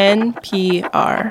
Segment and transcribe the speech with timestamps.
[0.00, 1.30] NPR.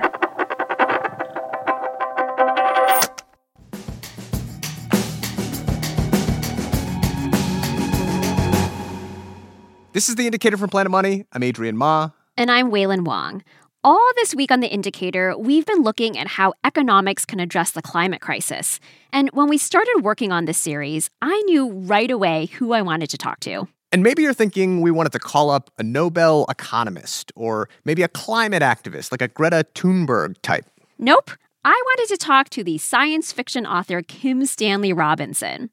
[9.91, 11.25] This is The Indicator from Planet Money.
[11.31, 12.11] I'm Adrian Ma.
[12.37, 13.43] And I'm Wailin Wong.
[13.83, 17.81] All this week on The Indicator, we've been looking at how economics can address the
[17.81, 18.79] climate crisis.
[19.11, 23.09] And when we started working on this series, I knew right away who I wanted
[23.09, 23.67] to talk to.
[23.91, 28.07] And maybe you're thinking we wanted to call up a Nobel economist or maybe a
[28.07, 30.65] climate activist like a Greta Thunberg type.
[30.99, 31.31] Nope.
[31.65, 35.69] I wanted to talk to the science fiction author Kim Stanley Robinson.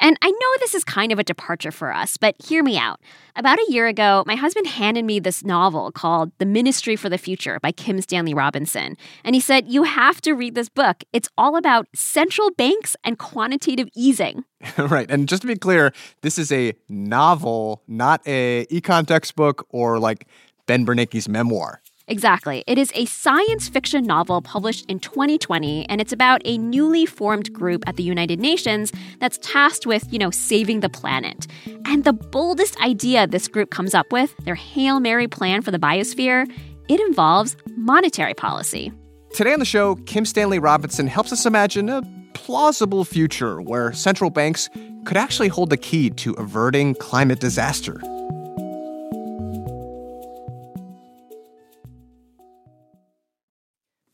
[0.00, 3.00] And I know this is kind of a departure for us, but hear me out.
[3.36, 7.18] About a year ago, my husband handed me this novel called The Ministry for the
[7.18, 8.96] Future by Kim Stanley Robinson.
[9.24, 11.04] And he said, You have to read this book.
[11.12, 14.44] It's all about central banks and quantitative easing.
[14.78, 15.10] right.
[15.10, 20.26] And just to be clear, this is a novel, not a econ textbook or like
[20.66, 21.80] Ben Bernanke's memoir.
[22.10, 22.64] Exactly.
[22.66, 27.52] It is a science fiction novel published in 2020, and it's about a newly formed
[27.52, 31.46] group at the United Nations that's tasked with, you know, saving the planet.
[31.84, 35.78] And the boldest idea this group comes up with, their Hail Mary plan for the
[35.78, 36.50] biosphere,
[36.88, 38.92] it involves monetary policy.
[39.32, 42.02] Today on the show, Kim Stanley Robinson helps us imagine a
[42.34, 44.68] plausible future where central banks
[45.04, 48.00] could actually hold the key to averting climate disaster.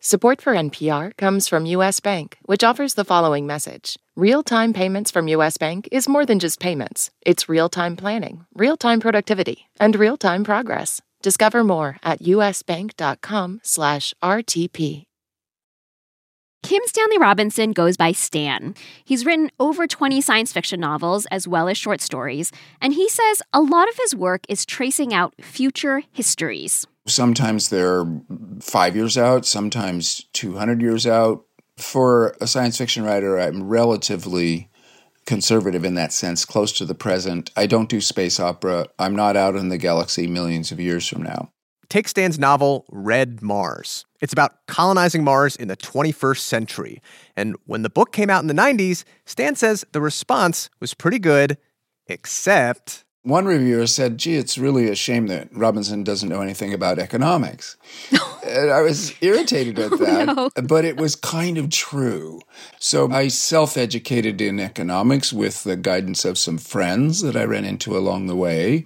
[0.07, 1.99] Support for NPR comes from U.S.
[1.99, 5.57] Bank, which offers the following message Real time payments from U.S.
[5.57, 10.17] Bank is more than just payments, it's real time planning, real time productivity, and real
[10.17, 11.03] time progress.
[11.23, 15.03] Discover more at usbank.com/slash RTP.
[16.63, 18.77] Kim Stanley Robinson goes by Stan.
[19.05, 23.43] He's written over 20 science fiction novels as well as short stories, and he says
[23.53, 26.87] a lot of his work is tracing out future histories.
[27.07, 28.05] Sometimes they're
[28.61, 31.45] five years out, sometimes 200 years out.
[31.77, 34.71] For a science fiction writer, I'm relatively
[35.27, 37.51] conservative in that sense, close to the present.
[37.57, 38.87] I don't do space opera.
[38.99, 41.51] I'm not out in the galaxy millions of years from now.
[41.89, 44.07] Take Stan's novel, Red Mars.
[44.21, 47.01] It's about colonizing Mars in the 21st century.
[47.37, 51.19] And when the book came out in the 90s, Stan says the response was pretty
[51.19, 51.59] good,
[52.07, 57.01] except one reviewer said, gee, it's really a shame that Robinson doesn't know anything about
[57.01, 57.77] economics.
[58.47, 60.63] and I was irritated at oh, that, oh, no.
[60.63, 62.41] but it was kind of true.
[62.79, 67.65] So I self educated in economics with the guidance of some friends that I ran
[67.65, 68.85] into along the way.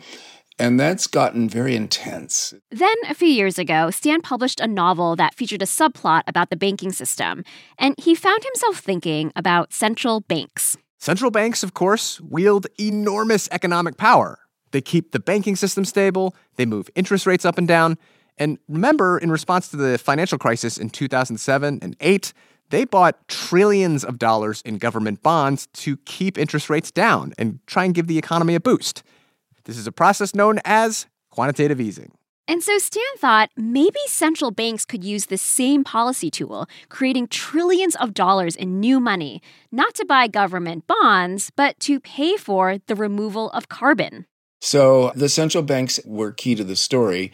[0.59, 2.55] And that's gotten very intense.
[2.71, 6.57] Then, a few years ago, Stan published a novel that featured a subplot about the
[6.57, 7.45] banking system,
[7.78, 10.77] and he found himself thinking about central banks.
[11.00, 14.38] Central banks, of course, wield enormous economic power.
[14.71, 17.97] They keep the banking system stable, they move interest rates up and down.
[18.37, 22.34] And remember, in response to the financial crisis in 2007 and 8,
[22.69, 27.87] they bought trillions of dollars in government bonds to keep interest rates down and try
[27.87, 29.03] and give the economy a boost.
[29.65, 32.12] This is a process known as quantitative easing.
[32.50, 37.94] And so Stan thought maybe central banks could use the same policy tool, creating trillions
[37.94, 39.41] of dollars in new money,
[39.71, 44.27] not to buy government bonds, but to pay for the removal of carbon.
[44.60, 47.31] So the central banks were key to the story,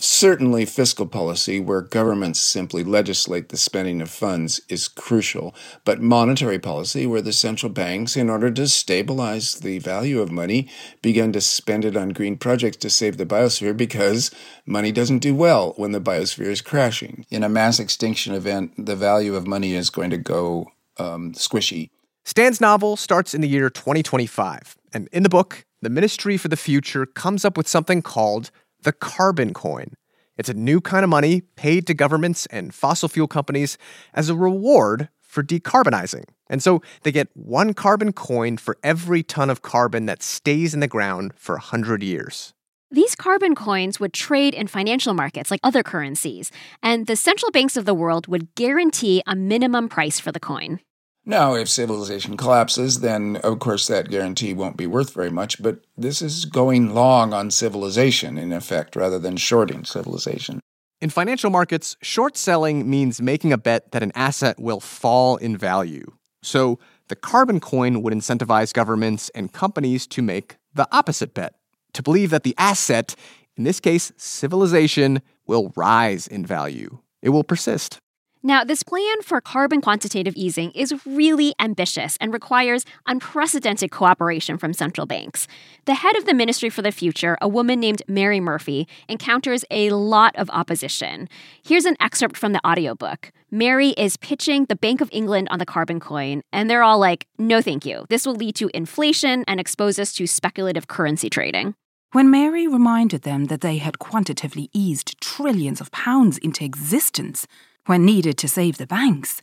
[0.00, 5.56] Certainly, fiscal policy, where governments simply legislate the spending of funds, is crucial.
[5.84, 10.68] But monetary policy, where the central banks, in order to stabilize the value of money,
[11.02, 14.30] begin to spend it on green projects to save the biosphere because
[14.64, 17.26] money doesn't do well when the biosphere is crashing.
[17.28, 21.90] In a mass extinction event, the value of money is going to go um, squishy.
[22.24, 24.76] Stan's novel starts in the year 2025.
[24.92, 28.50] And in the book, the Ministry for the Future comes up with something called
[28.82, 29.94] the carbon coin.
[30.36, 33.76] It's a new kind of money paid to governments and fossil fuel companies
[34.14, 36.24] as a reward for decarbonizing.
[36.48, 40.80] And so they get one carbon coin for every ton of carbon that stays in
[40.80, 42.54] the ground for 100 years.
[42.90, 46.50] These carbon coins would trade in financial markets like other currencies,
[46.82, 50.80] and the central banks of the world would guarantee a minimum price for the coin.
[51.28, 55.80] Now, if civilization collapses, then of course that guarantee won't be worth very much, but
[55.94, 60.60] this is going long on civilization, in effect, rather than shorting civilization.
[61.02, 65.54] In financial markets, short selling means making a bet that an asset will fall in
[65.54, 66.10] value.
[66.42, 66.78] So
[67.08, 71.56] the carbon coin would incentivize governments and companies to make the opposite bet,
[71.92, 73.14] to believe that the asset,
[73.54, 77.00] in this case civilization, will rise in value.
[77.20, 77.98] It will persist.
[78.42, 84.72] Now, this plan for carbon quantitative easing is really ambitious and requires unprecedented cooperation from
[84.72, 85.48] central banks.
[85.86, 89.90] The head of the Ministry for the Future, a woman named Mary Murphy, encounters a
[89.90, 91.28] lot of opposition.
[91.64, 93.32] Here's an excerpt from the audiobook.
[93.50, 97.26] Mary is pitching the Bank of England on the carbon coin, and they're all like,
[97.38, 98.06] no, thank you.
[98.08, 101.74] This will lead to inflation and expose us to speculative currency trading.
[102.12, 107.46] When Mary reminded them that they had quantitatively eased trillions of pounds into existence,
[107.88, 109.40] when needed to save the banks.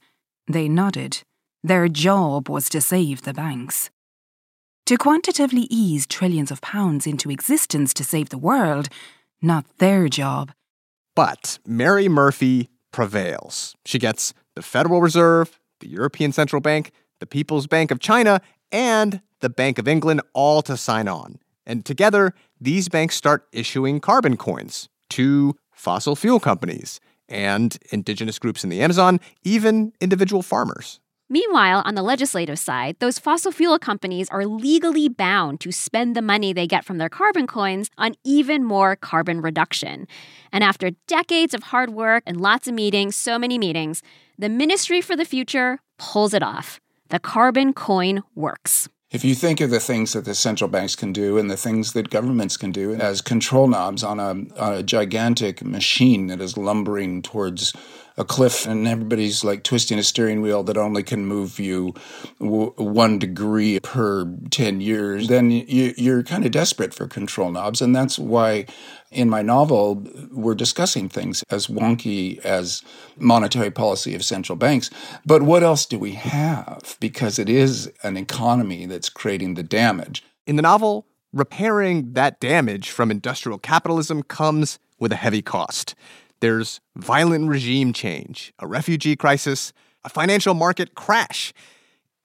[0.48, 1.24] They nodded.
[1.64, 3.90] Their job was to save the banks.
[4.86, 8.88] To quantitatively ease trillions of pounds into existence to save the world,
[9.42, 10.52] not their job.
[11.16, 13.76] But Mary Murphy prevails.
[13.84, 19.22] She gets the Federal Reserve, the European Central Bank, the People's Bank of China, and
[19.40, 21.40] the Bank of England all to sign on.
[21.66, 27.00] And together, these banks start issuing carbon coins to fossil fuel companies
[27.30, 31.00] and indigenous groups in the Amazon, even individual farmers.
[31.28, 36.22] Meanwhile, on the legislative side, those fossil fuel companies are legally bound to spend the
[36.22, 40.08] money they get from their carbon coins on even more carbon reduction.
[40.52, 44.04] And after decades of hard work and lots of meetings, so many meetings,
[44.38, 46.80] the Ministry for the Future pulls it off.
[47.10, 48.88] The carbon coin works.
[49.16, 51.94] If you think of the things that the central banks can do and the things
[51.94, 56.58] that governments can do as control knobs on a, on a gigantic machine that is
[56.58, 57.72] lumbering towards
[58.18, 61.94] a cliff and everybody's like twisting a steering wheel that only can move you
[62.40, 67.82] w- one degree per 10 years, then you, you're kind of desperate for control knobs.
[67.82, 68.66] And that's why
[69.12, 72.84] in my novel, we're discussing things as wonky as
[73.18, 74.90] monetary policy of central banks.
[75.26, 76.98] But what else do we have?
[77.00, 80.24] Because it is an economy that's creating the damage.
[80.46, 85.96] In the novel, repairing that damage from industrial capitalism comes with a heavy cost.
[86.40, 89.74] There's violent regime change, a refugee crisis,
[90.04, 91.54] a financial market crash,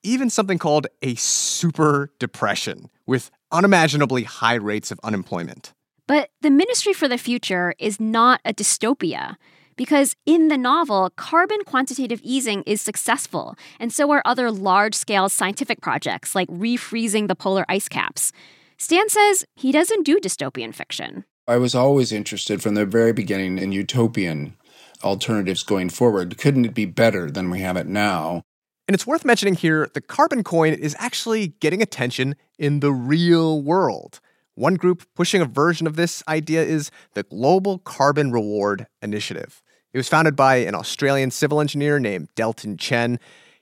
[0.02, 5.72] even something called a super depression with unimaginably high rates of unemployment.
[6.06, 9.36] But the Ministry for the Future is not a dystopia.
[9.76, 15.30] Because in the novel, carbon quantitative easing is successful, and so are other large scale
[15.30, 18.30] scientific projects like refreezing the polar ice caps.
[18.76, 21.24] Stan says he doesn't do dystopian fiction.
[21.50, 24.56] I was always interested from the very beginning in utopian
[25.02, 26.38] alternatives going forward.
[26.38, 28.42] Couldn't it be better than we have it now?
[28.86, 33.60] And it's worth mentioning here the carbon coin is actually getting attention in the real
[33.62, 34.20] world.
[34.54, 39.60] One group pushing a version of this idea is the Global Carbon Reward Initiative.
[39.92, 43.18] It was founded by an Australian civil engineer named Delton Chen,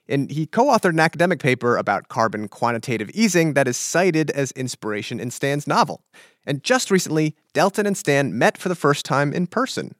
[0.07, 4.51] and he co authored an academic paper about carbon quantitative easing that is cited as
[4.51, 6.03] inspiration in Stan's novel.
[6.45, 9.95] And just recently, Delton and Stan met for the first time in person.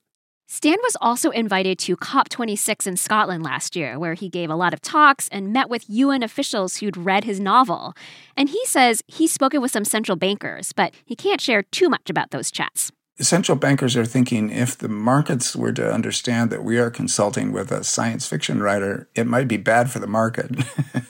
[0.52, 4.74] Stan was also invited to COP26 in Scotland last year, where he gave a lot
[4.74, 7.94] of talks and met with UN officials who'd read his novel.
[8.36, 12.10] And he says he's spoken with some central bankers, but he can't share too much
[12.10, 12.92] about those chats.
[13.22, 17.72] Central bankers are thinking if the markets were to understand that we are consulting with
[17.72, 20.50] a science fiction writer, it might be bad for the market.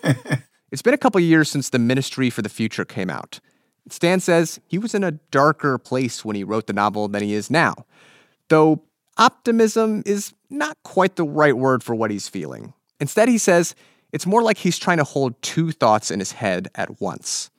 [0.71, 3.39] it's been a couple years since the Ministry for the Future came out.
[3.91, 7.33] Stan says he was in a darker place when he wrote the novel than he
[7.33, 7.75] is now.
[8.49, 8.83] Though
[9.17, 12.73] optimism is not quite the right word for what he's feeling.
[12.99, 13.75] Instead, he says
[14.11, 17.49] it's more like he's trying to hold two thoughts in his head at once.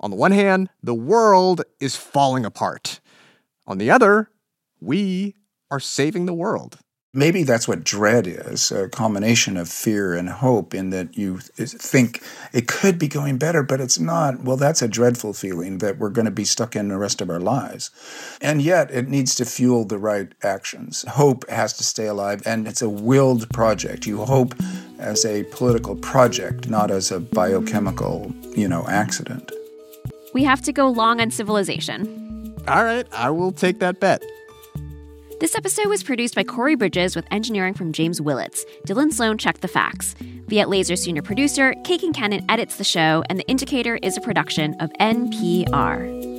[0.00, 3.00] On the one hand, the world is falling apart.
[3.66, 4.30] On the other,
[4.80, 5.34] we
[5.70, 6.78] are saving the world.
[7.14, 12.22] Maybe that's what dread is a combination of fear and hope, in that you think
[12.52, 14.44] it could be going better, but it's not.
[14.44, 17.30] Well, that's a dreadful feeling that we're going to be stuck in the rest of
[17.30, 17.90] our lives.
[18.42, 21.06] And yet, it needs to fuel the right actions.
[21.08, 24.06] Hope has to stay alive, and it's a willed project.
[24.06, 24.54] You hope
[24.98, 29.50] as a political project, not as a biochemical, you know, accident.
[30.34, 32.54] We have to go long on civilization.
[32.68, 34.22] All right, I will take that bet.
[35.40, 38.64] This episode was produced by Corey Bridges with engineering from James Willetts.
[38.86, 40.16] Dylan Sloan checked the facts.
[40.48, 44.74] Viet Laser senior producer, Kate Concannon edits the show, and The Indicator is a production
[44.80, 46.37] of NPR.